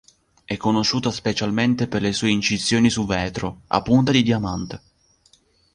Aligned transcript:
È 0.45 0.57
conosciuta 0.57 1.11
specialmente 1.11 1.87
per 1.87 2.01
le 2.01 2.11
sue 2.11 2.31
incisioni 2.31 2.89
su 2.89 3.05
vetro 3.05 3.61
a 3.67 3.83
punta 3.83 4.09
di 4.11 4.23
diamante. 4.23 4.81